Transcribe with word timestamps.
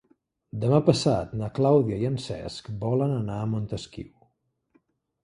Demà 0.61 0.77
passat 0.85 1.35
na 1.41 1.49
Clàudia 1.59 1.99
i 2.05 2.09
en 2.09 2.17
Cesc 2.23 2.71
volen 2.85 3.13
anar 3.19 3.37
a 3.43 3.51
Montesquiu. 3.53 4.09